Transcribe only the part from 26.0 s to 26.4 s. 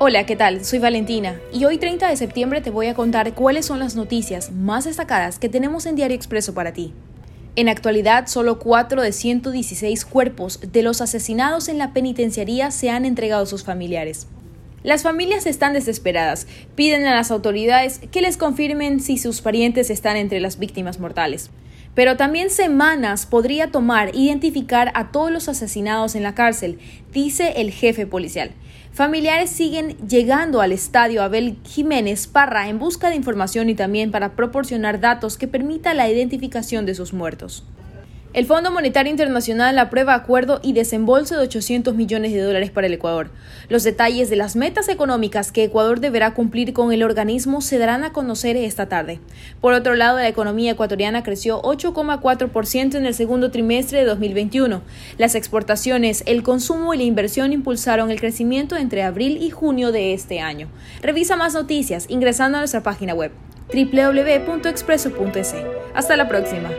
en la